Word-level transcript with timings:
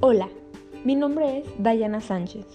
Hola, 0.00 0.28
mi 0.84 0.94
nombre 0.94 1.38
es 1.38 1.44
Dayana 1.58 2.00
Sánchez. 2.00 2.46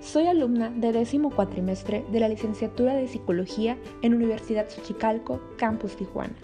Soy 0.00 0.26
alumna 0.26 0.70
de 0.70 0.90
décimo 0.90 1.30
cuatrimestre 1.30 2.04
de 2.10 2.18
la 2.18 2.28
licenciatura 2.28 2.94
de 2.94 3.06
Psicología 3.06 3.78
en 4.02 4.12
Universidad 4.12 4.68
Xochicalco, 4.68 5.40
Campus 5.56 5.94
Tijuana. 5.94 6.34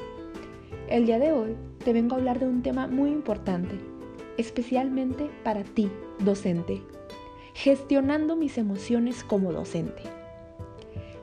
El 0.89 1.05
día 1.05 1.19
de 1.19 1.33
hoy 1.33 1.57
te 1.85 1.93
vengo 1.93 2.15
a 2.15 2.19
hablar 2.19 2.39
de 2.39 2.47
un 2.47 2.63
tema 2.63 2.87
muy 2.87 3.11
importante, 3.11 3.75
especialmente 4.37 5.29
para 5.43 5.65
ti, 5.65 5.91
docente, 6.21 6.81
gestionando 7.53 8.37
mis 8.37 8.57
emociones 8.57 9.25
como 9.25 9.53
docente. 9.53 10.05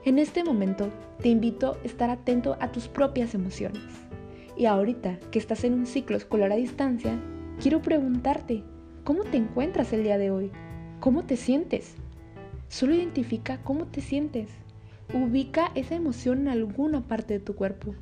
En 0.03 0.19
este 0.19 0.43
momento 0.43 0.89
te 1.21 1.29
invito 1.29 1.77
a 1.81 1.85
estar 1.85 2.09
atento 2.09 2.57
a 2.59 2.73
tus 2.73 2.89
propias 2.89 3.33
emociones. 3.33 3.83
Y 4.57 4.65
ahorita 4.65 5.17
que 5.31 5.39
estás 5.39 5.63
en 5.63 5.75
un 5.75 5.85
ciclo 5.85 6.17
escolar 6.17 6.51
a 6.51 6.57
distancia, 6.57 7.17
quiero 7.61 7.81
preguntarte, 7.81 8.65
¿Cómo 9.03 9.25
te 9.25 9.35
encuentras 9.35 9.91
el 9.91 10.03
día 10.03 10.17
de 10.17 10.31
hoy? 10.31 10.49
¿Cómo 11.01 11.25
te 11.25 11.35
sientes? 11.35 11.95
Solo 12.69 12.95
identifica 12.95 13.59
cómo 13.61 13.87
te 13.87 13.99
sientes. 13.99 14.47
Ubica 15.13 15.71
esa 15.75 15.95
emoción 15.95 16.43
en 16.43 16.47
alguna 16.47 17.01
parte 17.01 17.33
de 17.33 17.41
tu 17.41 17.53
cuerpo. 17.53 17.95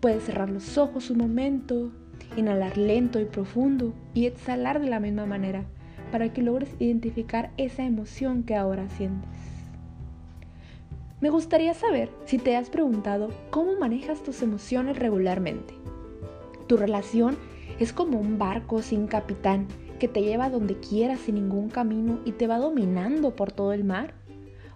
Puedes 0.00 0.24
cerrar 0.24 0.48
los 0.48 0.78
ojos 0.78 1.10
un 1.10 1.18
momento, 1.18 1.92
inhalar 2.38 2.78
lento 2.78 3.20
y 3.20 3.26
profundo 3.26 3.92
y 4.14 4.24
exhalar 4.24 4.80
de 4.80 4.88
la 4.88 4.98
misma 4.98 5.26
manera 5.26 5.66
para 6.10 6.32
que 6.32 6.40
logres 6.40 6.74
identificar 6.78 7.50
esa 7.58 7.84
emoción 7.84 8.42
que 8.42 8.56
ahora 8.56 8.88
sientes. 8.88 9.28
Me 11.20 11.28
gustaría 11.28 11.74
saber 11.74 12.08
si 12.24 12.38
te 12.38 12.56
has 12.56 12.70
preguntado 12.70 13.28
cómo 13.50 13.78
manejas 13.78 14.22
tus 14.22 14.40
emociones 14.40 14.98
regularmente. 14.98 15.74
Tu 16.66 16.78
relación 16.78 17.36
es 17.78 17.92
como 17.92 18.18
un 18.18 18.38
barco 18.38 18.80
sin 18.80 19.06
capitán 19.06 19.66
que 20.00 20.08
te 20.08 20.22
lleva 20.22 20.50
donde 20.50 20.80
quieras 20.80 21.20
sin 21.20 21.36
ningún 21.36 21.68
camino 21.68 22.18
y 22.24 22.32
te 22.32 22.48
va 22.48 22.58
dominando 22.58 23.36
por 23.36 23.52
todo 23.52 23.72
el 23.72 23.84
mar? 23.84 24.14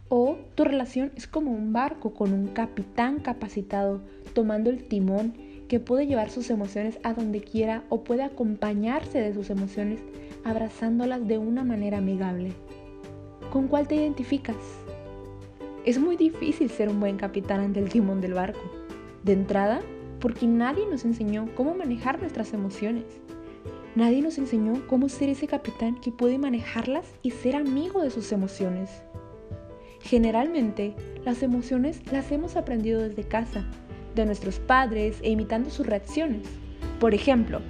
¿O 0.08 0.36
tu 0.55 0.62
relación 0.62 1.11
es 1.16 1.27
como 1.27 1.50
un 1.50 1.72
barco 1.72 2.14
con 2.14 2.33
un 2.33 2.48
capitán 2.48 3.19
capacitado 3.19 4.03
tomando 4.34 4.70
el 4.70 4.84
timón 4.84 5.34
que 5.66 5.81
puede 5.81 6.06
llevar 6.06 6.31
sus 6.31 6.50
emociones 6.50 7.00
a 7.03 7.14
donde 7.14 7.41
quiera 7.41 7.84
o 7.89 8.05
puede 8.05 8.22
acompañarse 8.22 9.19
de 9.19 9.34
sus 9.34 9.50
emociones 9.50 10.00
abrazándolas 10.44 11.27
de 11.27 11.38
una 11.38 11.64
manera 11.64 11.98
amigable? 11.98 12.53
¿Con 13.50 13.66
cuál 13.66 13.88
te 13.88 13.97
identificas? 13.97 14.56
Es 15.86 15.98
muy 15.98 16.16
difícil 16.16 16.69
ser 16.69 16.91
un 16.91 17.00
buen 17.00 17.16
capitán 17.16 17.61
ante 17.61 17.81
el 17.81 17.88
timón 17.88 18.20
del 18.20 18.34
barco. 18.34 18.61
De 19.22 19.33
entrada, 19.33 19.81
porque 20.20 20.47
nadie 20.47 20.86
nos 20.91 21.05
enseñó 21.06 21.48
cómo 21.56 21.75
manejar 21.75 22.20
nuestras 22.20 22.53
emociones. 22.53 23.05
Nadie 23.97 24.23
nos 24.23 24.39
enseñó 24.39 24.87
cómo 24.89 25.09
ser 25.09 25.28
ese 25.28 25.47
capitán 25.47 26.00
que 26.00 26.11
puede 26.11 26.37
manejarlas 26.37 27.06
y 27.23 27.31
ser 27.31 27.55
amigo 27.55 28.03
de 28.03 28.11
sus 28.11 28.33
emociones. 28.33 28.91
Generalmente, 30.00 30.97
las 31.25 31.45
emociones 31.45 32.00
las 32.12 32.33
hemos 32.33 32.56
aprendido 32.56 33.00
desde 33.00 33.22
casa, 33.22 33.65
de 34.17 34.27
nuestros 34.27 34.59
padres 34.59 35.19
e 35.22 35.31
imitando 35.31 35.70
sus 35.70 35.87
reacciones. 35.87 36.48
Por 36.98 37.15
ejemplo, 37.15 37.61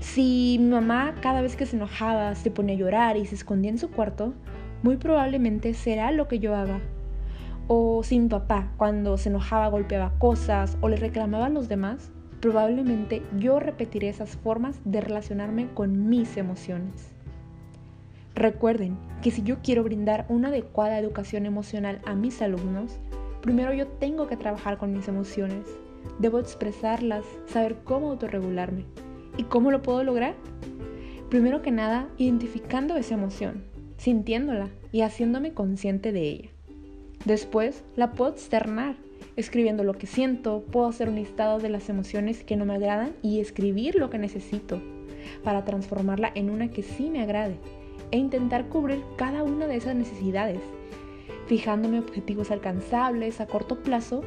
si 0.00 0.58
mi 0.60 0.68
mamá 0.68 1.14
cada 1.22 1.40
vez 1.40 1.56
que 1.56 1.64
se 1.64 1.76
enojaba 1.76 2.34
se 2.34 2.50
ponía 2.50 2.74
a 2.74 2.78
llorar 2.78 3.16
y 3.16 3.24
se 3.24 3.34
escondía 3.34 3.70
en 3.70 3.78
su 3.78 3.90
cuarto, 3.90 4.34
muy 4.82 4.98
probablemente 4.98 5.72
será 5.72 6.10
lo 6.12 6.28
que 6.28 6.38
yo 6.38 6.54
haga. 6.54 6.80
O 7.66 8.02
si 8.02 8.18
mi 8.18 8.28
papá 8.28 8.72
cuando 8.76 9.16
se 9.16 9.30
enojaba 9.30 9.68
golpeaba 9.68 10.18
cosas 10.18 10.76
o 10.82 10.88
le 10.88 10.96
reclamaba 10.96 11.46
a 11.46 11.50
los 11.50 11.68
demás, 11.68 12.10
probablemente 12.42 13.22
yo 13.38 13.60
repetiré 13.60 14.08
esas 14.08 14.36
formas 14.36 14.80
de 14.84 15.00
relacionarme 15.00 15.68
con 15.72 16.08
mis 16.08 16.36
emociones. 16.36 17.12
Recuerden 18.34 18.98
que 19.22 19.30
si 19.30 19.44
yo 19.44 19.58
quiero 19.62 19.84
brindar 19.84 20.26
una 20.28 20.48
adecuada 20.48 20.98
educación 20.98 21.46
emocional 21.46 22.00
a 22.04 22.16
mis 22.16 22.42
alumnos, 22.42 22.98
primero 23.42 23.72
yo 23.72 23.86
tengo 23.86 24.26
que 24.26 24.36
trabajar 24.36 24.76
con 24.76 24.92
mis 24.92 25.06
emociones. 25.06 25.66
Debo 26.18 26.40
expresarlas, 26.40 27.24
saber 27.46 27.76
cómo 27.84 28.10
autorregularme. 28.10 28.86
¿Y 29.36 29.44
cómo 29.44 29.70
lo 29.70 29.80
puedo 29.80 30.02
lograr? 30.02 30.34
Primero 31.30 31.62
que 31.62 31.70
nada, 31.70 32.08
identificando 32.18 32.96
esa 32.96 33.14
emoción, 33.14 33.62
sintiéndola 33.98 34.68
y 34.90 35.02
haciéndome 35.02 35.54
consciente 35.54 36.10
de 36.10 36.22
ella. 36.22 36.48
Después, 37.24 37.84
la 37.94 38.10
puedo 38.10 38.32
externar 38.32 38.96
escribiendo 39.36 39.84
lo 39.84 39.94
que 39.94 40.06
siento, 40.06 40.62
puedo 40.70 40.86
hacer 40.86 41.08
un 41.08 41.16
listado 41.16 41.58
de 41.58 41.68
las 41.68 41.88
emociones 41.88 42.44
que 42.44 42.56
no 42.56 42.64
me 42.64 42.74
agradan 42.74 43.14
y 43.22 43.40
escribir 43.40 43.94
lo 43.96 44.10
que 44.10 44.18
necesito 44.18 44.80
para 45.42 45.64
transformarla 45.64 46.30
en 46.34 46.50
una 46.50 46.70
que 46.70 46.82
sí 46.82 47.10
me 47.10 47.22
agrade 47.22 47.58
e 48.10 48.18
intentar 48.18 48.68
cubrir 48.68 49.02
cada 49.16 49.42
una 49.42 49.66
de 49.66 49.76
esas 49.76 49.96
necesidades, 49.96 50.60
fijándome 51.46 51.98
objetivos 51.98 52.50
alcanzables 52.50 53.40
a 53.40 53.46
corto 53.46 53.82
plazo. 53.82 54.22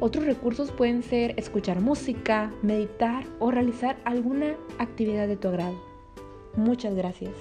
Otros 0.00 0.24
recursos 0.24 0.72
pueden 0.72 1.02
ser 1.02 1.34
escuchar 1.36 1.80
música, 1.80 2.52
meditar 2.62 3.24
o 3.38 3.50
realizar 3.50 3.98
alguna 4.04 4.56
actividad 4.78 5.28
de 5.28 5.36
tu 5.36 5.48
agrado. 5.48 5.80
Muchas 6.56 6.94
gracias. 6.94 7.32